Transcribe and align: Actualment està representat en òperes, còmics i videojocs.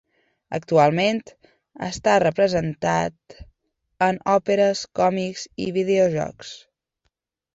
Actualment 0.57 1.19
està 1.87 2.13
representat 2.23 3.35
en 4.07 4.19
òperes, 4.35 4.81
còmics 5.01 5.47
i 5.67 5.71
videojocs. 5.79 6.57